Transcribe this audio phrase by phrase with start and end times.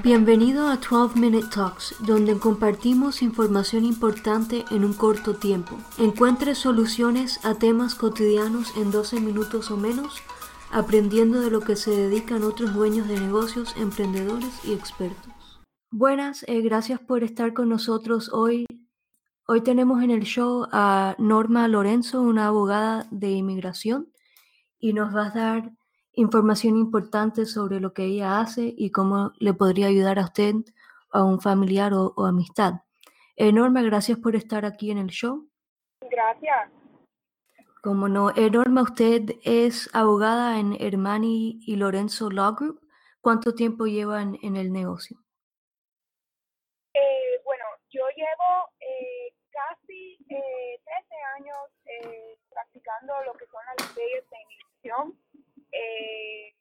[0.00, 5.76] Bienvenido a 12 Minute Talks, donde compartimos información importante en un corto tiempo.
[5.98, 10.22] Encuentre soluciones a temas cotidianos en 12 minutos o menos,
[10.70, 15.60] aprendiendo de lo que se dedican otros dueños de negocios, emprendedores y expertos.
[15.90, 18.66] Buenas, eh, gracias por estar con nosotros hoy.
[19.48, 24.12] Hoy tenemos en el show a Norma Lorenzo, una abogada de inmigración,
[24.78, 25.72] y nos va a dar
[26.18, 30.54] información importante sobre lo que ella hace y cómo le podría ayudar a usted,
[31.12, 32.82] a un familiar o, amistad.
[33.36, 35.48] Enorme, gracias por estar aquí en el show.
[36.10, 36.72] Gracias.
[37.82, 42.80] Como no, Enorme, usted es abogada en Hermani y Lorenzo Law Group.
[43.20, 45.16] ¿Cuánto tiempo lleva en, el negocio?
[46.94, 50.80] Eh, bueno, yo llevo eh, casi 13 eh,
[51.36, 51.58] años
[52.50, 55.27] practicando lo que son las leyes de inmigración
[55.78, 56.54] eh,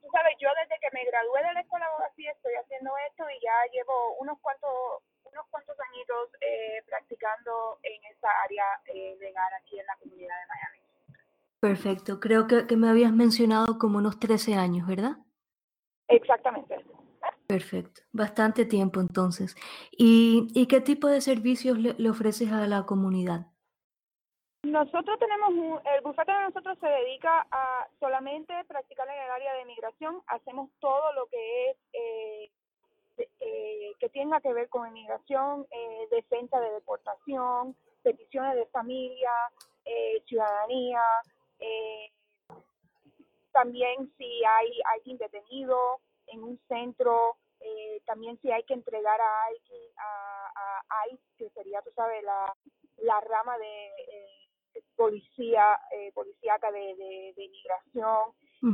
[0.00, 3.42] tú sabes, yo desde que me gradué de la escuela abogacía estoy haciendo esto y
[3.42, 9.78] ya llevo unos cuantos unos cuantos añitos eh, practicando en esa área eh, legal aquí
[9.78, 10.78] en la comunidad de Miami.
[11.60, 15.16] Perfecto, creo que, que me habías mencionado como unos 13 años, ¿verdad?
[16.08, 16.76] Exactamente.
[17.46, 19.56] Perfecto, bastante tiempo entonces.
[19.90, 23.46] ¿Y, y qué tipo de servicios le, le ofreces a la comunidad?
[24.66, 29.64] Nosotros tenemos, el bufete de nosotros se dedica a solamente practicar en el área de
[29.64, 30.20] migración.
[30.26, 32.50] Hacemos todo lo que es, eh,
[33.38, 39.30] eh, que tenga que ver con inmigración, eh, defensa de deportación, peticiones de familia,
[39.84, 41.02] eh, ciudadanía,
[43.52, 45.78] también si hay alguien detenido
[46.26, 47.36] en un centro,
[48.04, 52.54] también si hay que entregar a alguien a, a ICE, que sería, tú sabes, la,
[52.98, 54.45] la rama de
[54.96, 58.32] policía, eh, policíaca de, de, de inmigración.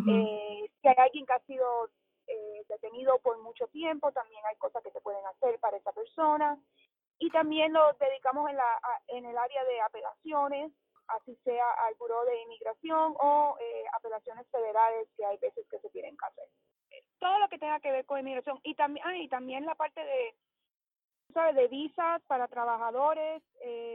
[0.09, 1.91] eh, si hay alguien que ha sido
[2.27, 6.57] eh, detenido por mucho tiempo, también hay cosas que se pueden hacer para esa persona.
[7.19, 10.73] Y también nos dedicamos en, la, en el área de apelaciones,
[11.09, 15.91] así sea al Buró de Inmigración o eh, apelaciones federales que hay veces que se
[15.91, 16.49] tienen que hacer.
[17.19, 20.03] Todo lo que tenga que ver con inmigración y también, ah, y también la parte
[20.03, 20.35] de,
[21.33, 21.55] ¿sabes?
[21.55, 23.93] de visas para trabajadores, eh,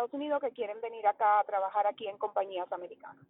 [0.00, 3.22] Estados Unidos que quieren venir acá a trabajar aquí en compañías americanas.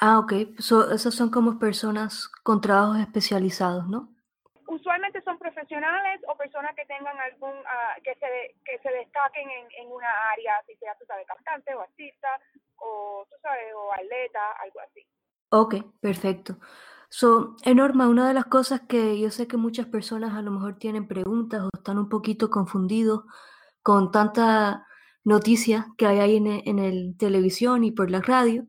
[0.00, 0.32] Ah, ok.
[0.58, 4.08] So, esas son como personas con trabajos especializados, ¿no?
[4.66, 9.66] Usualmente son profesionales o personas que tengan algún, uh, que, se, que se destaquen en,
[9.78, 12.28] en una área, si sea, tú sabes, cantante o artista,
[12.76, 15.06] o tú sabes, o atleta, algo así.
[15.50, 16.58] Ok, perfecto.
[17.10, 20.78] So, Enorma, una de las cosas que yo sé que muchas personas a lo mejor
[20.78, 23.24] tienen preguntas o están un poquito confundidos
[23.82, 24.86] con tanta
[25.26, 28.64] noticia que hay ahí en, en el televisión y por la radio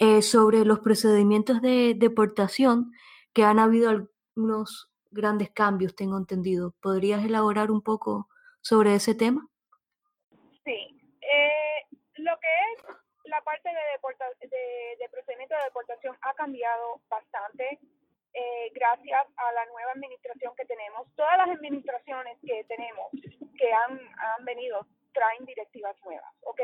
[0.00, 2.90] eh, sobre los procedimientos de deportación
[3.32, 6.74] que han habido algunos grandes cambios, tengo entendido.
[6.82, 8.28] ¿Podrías elaborar un poco
[8.60, 9.46] sobre ese tema?
[10.64, 10.98] Sí.
[11.20, 17.78] Eh, lo que es la parte de, procedimiento de deportación ha cambiado bastante
[18.32, 21.06] eh, gracias a la nueva administración que tenemos.
[21.14, 23.10] Todas las administraciones que tenemos
[23.56, 26.60] que han venido traen directivas nuevas, ¿ok?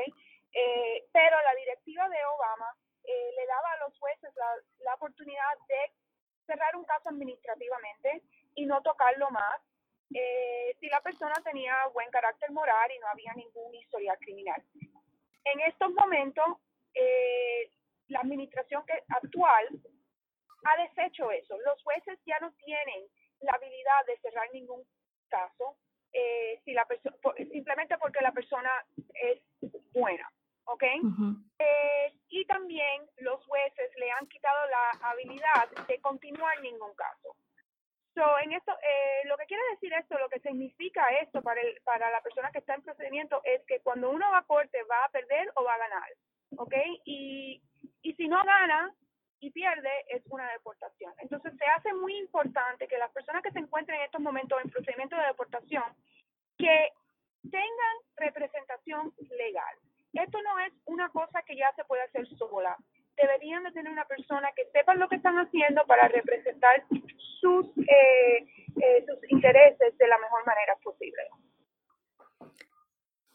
[0.52, 2.74] Eh, pero la directiva de Obama
[3.04, 5.92] eh, le daba a los jueces la, la oportunidad de
[6.46, 8.22] cerrar un caso administrativamente
[8.54, 9.60] y no tocarlo más
[10.14, 14.62] eh, si la persona tenía buen carácter moral y no había ningún historial criminal.
[15.44, 16.44] En estos momentos,
[16.94, 17.70] eh,
[18.08, 19.68] la administración que, actual
[20.64, 21.58] ha deshecho eso.
[21.58, 23.06] Los jueces ya no tienen
[23.40, 24.84] la habilidad de cerrar ningún
[25.28, 25.76] caso
[26.12, 26.86] eh, si la
[27.52, 28.70] simplemente porque la persona
[29.14, 29.40] es
[29.92, 30.30] buena,
[30.64, 30.82] ¿ok?
[31.58, 37.36] eh, y también los jueces le han quitado la habilidad de continuar ningún caso.
[38.14, 41.78] So, en esto, eh, lo que quiere decir esto, lo que significa esto para, el,
[41.84, 45.04] para la persona que está en procedimiento es que cuando uno va a corte va
[45.04, 46.08] a perder o va a ganar,
[46.56, 46.74] ¿ok?
[47.04, 47.60] Y,
[48.00, 48.90] y si no gana,
[49.46, 51.12] y pierde es una deportación.
[51.18, 54.70] Entonces se hace muy importante que las personas que se encuentren en estos momentos en
[54.70, 55.84] procedimiento de deportación
[56.58, 56.90] que
[57.48, 59.76] tengan representación legal.
[60.12, 62.76] Esto no es una cosa que ya se puede hacer sola.
[63.16, 66.84] Deberían de tener una persona que sepan lo que están haciendo para representar
[67.40, 68.46] sus, eh,
[68.82, 71.22] eh, sus intereses de la mejor manera posible.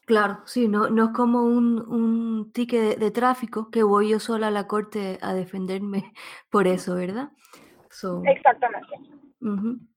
[0.05, 4.47] Claro, sí, no, no es como un, un ticket de, tráfico que voy yo sola
[4.47, 6.13] a la corte a defenderme
[6.49, 7.31] por eso, ¿verdad?
[8.25, 8.87] Exactamente.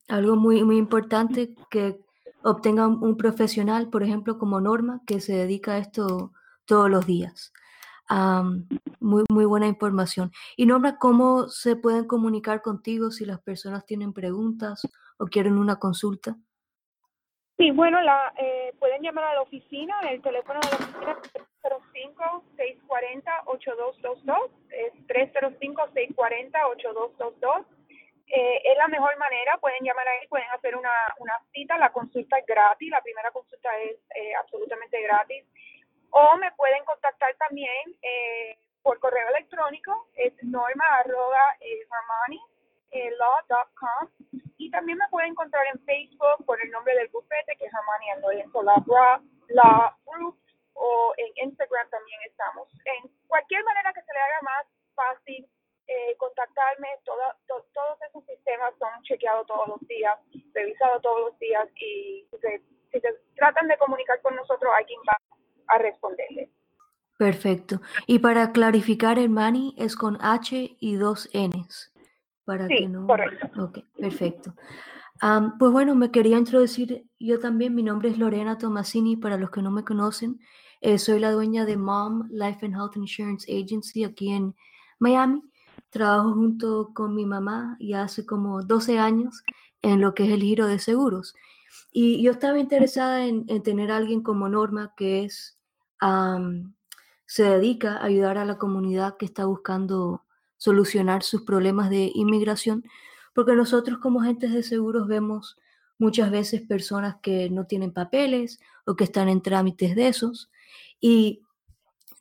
[0.08, 2.00] Algo muy, muy importante que
[2.42, 6.32] obtenga un, profesional, por ejemplo, como Norma, que se dedica a esto
[6.66, 7.52] todos los días.
[9.00, 10.30] muy, muy buena información.
[10.56, 14.82] Y Norma, ¿cómo se pueden comunicar contigo si las personas tienen preguntas
[15.16, 16.36] o quieren una consulta?
[17.56, 21.30] Sí, bueno, la, eh, pueden llamar a la oficina, el teléfono de la oficina es
[21.62, 27.64] 305-640-8222, es 305-640-8222.
[28.26, 32.38] Eh, es la mejor manera, pueden llamar ahí, pueden hacer una, una cita, la consulta
[32.38, 35.44] es gratis, la primera consulta es eh, absolutamente gratis.
[36.10, 41.86] O me pueden contactar también eh, por correo electrónico, es norma arroba eh,
[43.18, 44.08] law.com
[44.56, 48.12] y también me pueden encontrar en Facebook por el nombre del bufete que es Hermione
[48.12, 50.38] and Lorenzo Law, Law Group
[50.74, 52.68] o en Instagram también estamos.
[52.84, 55.48] En cualquier manera que se le haga más fácil
[55.86, 60.18] eh, contactarme, todos esos sistemas son chequeados todos los días,
[60.54, 65.16] revisados todos los días y si se, tratan de comunicar con nosotros, alguien va
[65.68, 66.50] a responderle.
[67.18, 67.80] Perfecto.
[68.06, 69.30] Y para clarificar, el
[69.76, 71.93] es con H y dos Ns.
[72.44, 73.06] Para sí, que no...
[73.06, 73.62] correcto.
[73.62, 74.54] Ok, perfecto.
[75.58, 77.74] pues bueno, me quería introducir yo también.
[77.74, 79.16] Mi nombre es Lorena Tomasini.
[79.16, 80.40] Para los que no me conocen,
[80.80, 84.54] eh, soy la dueña de Mom Life and Health Insurance Agency aquí en
[84.98, 85.42] Miami.
[85.90, 89.42] Trabajo junto con mi mamá ya hace como 12 años
[89.80, 91.34] en lo que es el giro de seguros.
[91.92, 95.58] Y yo estaba interesada en, tener a alguien como Norma que es,
[97.26, 100.23] se dedica a ayudar a la comunidad que está buscando
[100.64, 102.84] solucionar sus problemas de inmigración,
[103.34, 105.58] porque nosotros como agentes de seguros vemos
[105.98, 110.50] muchas veces personas que no tienen papeles o que están en trámites de esos.
[111.02, 111.42] Y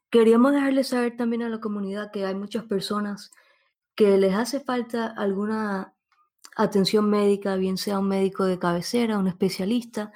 [0.09, 3.31] queríamos dejarles saber también a la comunidad que hay muchas personas
[3.95, 5.93] que les hace falta alguna
[6.57, 10.11] atención médica, bien sea un médico de cabecera, un especialista,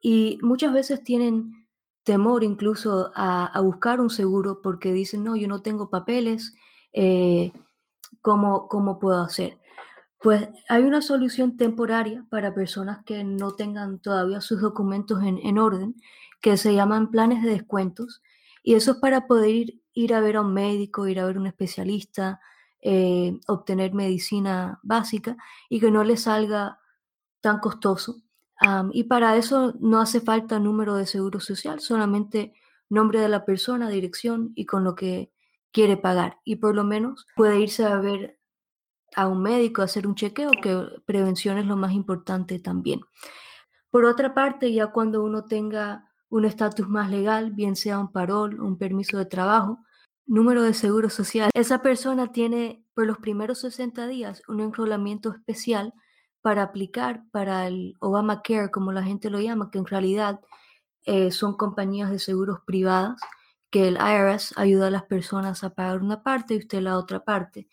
[0.00, 1.66] y muchas veces tienen
[2.04, 6.54] temor incluso a, buscar un seguro porque dicen, no, yo no tengo papeles,
[6.92, 7.50] eh,
[8.22, 9.58] ¿cómo, ¿cómo puedo hacer?
[10.20, 15.58] Pues hay una solución temporaria para personas que no tengan todavía sus documentos en, en
[15.58, 15.96] orden,
[16.40, 18.22] que se llaman planes de descuentos,
[18.62, 21.36] y eso es para poder ir, ir a ver a un médico, ir a ver
[21.36, 22.40] a un especialista,
[22.80, 25.36] eh, obtener medicina básica
[25.68, 26.80] y que no le salga
[27.40, 28.22] tan costoso.
[28.92, 32.54] y para eso no hace falta número de seguro social, solamente
[32.88, 35.32] nombre de la persona, dirección y con lo que
[35.72, 36.38] quiere pagar.
[36.44, 38.38] Y por lo menos puede irse a ver
[39.16, 43.00] a un médico, a hacer un chequeo, que prevención es lo más importante también.
[43.90, 48.60] Por otra parte, ya cuando uno tenga un estatus más legal, bien sea un parol,
[48.60, 49.84] un permiso de trabajo,
[50.26, 51.50] número de seguro social.
[51.52, 55.92] Esa persona tiene por los primeros 60 días un enrolamiento especial
[56.40, 60.40] para aplicar para el Obamacare, como la gente lo llama, que en realidad
[61.04, 63.20] eh, son compañías de seguros privadas,
[63.72, 67.24] que el IRS ayuda a las personas a pagar una parte y usted la otra
[67.24, 67.68] parte.